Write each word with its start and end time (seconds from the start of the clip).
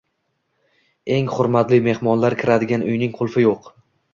Eng 1.17 1.29
hurmatli 1.35 1.81
mehmonlar 1.89 2.37
kiradigan 2.45 2.89
uyning 2.91 3.17
qulfi 3.21 3.45
yo‘q 3.49 3.71